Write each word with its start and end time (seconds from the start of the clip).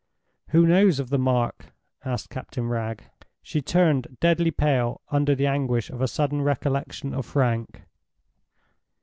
"Who 0.47 0.65
knows 0.65 0.97
of 0.99 1.11
the 1.11 1.19
mark?" 1.19 1.73
asked 2.03 2.31
Captain 2.31 2.67
Wragge. 2.67 3.03
She 3.43 3.61
turned 3.61 4.17
deadly 4.19 4.49
pale 4.49 4.99
under 5.09 5.35
the 5.35 5.45
anguish 5.45 5.91
of 5.91 6.01
a 6.01 6.07
sudden 6.07 6.41
recollection 6.41 7.13
of 7.13 7.23
Frank. 7.23 7.83